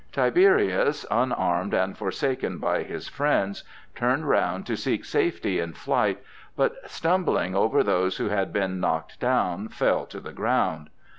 [0.11, 3.63] Tiberius, unarmed and forsaken by his friends,
[3.93, 6.19] turned round to seek safety in flight,
[6.55, 10.89] but, stumbling over those who had been knocked down, fell to the ground.